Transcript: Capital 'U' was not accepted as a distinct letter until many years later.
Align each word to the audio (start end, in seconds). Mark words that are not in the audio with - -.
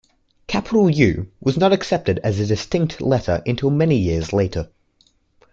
Capital 0.47 0.89
'U' 0.89 1.27
was 1.41 1.57
not 1.57 1.71
accepted 1.71 2.19
as 2.23 2.39
a 2.39 2.47
distinct 2.47 3.01
letter 3.01 3.43
until 3.45 3.69
many 3.69 3.97
years 3.99 4.33
later. 4.33 4.67